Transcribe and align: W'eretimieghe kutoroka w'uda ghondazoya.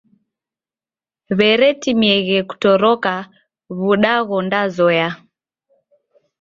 W'eretimieghe 1.37 2.39
kutoroka 2.49 3.13
w'uda 3.79 4.13
ghondazoya. 4.27 5.07